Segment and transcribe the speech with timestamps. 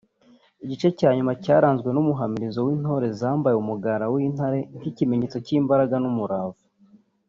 [0.63, 6.61] Igice cya nyuma cyaranzwe n’umuhamirizo w’Intore zambaye umugara w’intare nk’ikimenyetso cy’imbaraga n’umurava